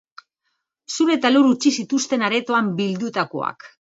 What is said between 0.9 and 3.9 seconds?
Zur eta lur utzi zituzten aretoan bildutakoak.